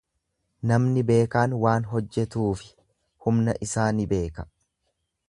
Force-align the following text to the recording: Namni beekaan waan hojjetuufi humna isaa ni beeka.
Namni 0.69 1.03
beekaan 1.09 1.53
waan 1.65 1.85
hojjetuufi 1.91 2.71
humna 3.27 3.57
isaa 3.67 3.89
ni 3.99 4.09
beeka. 4.15 4.49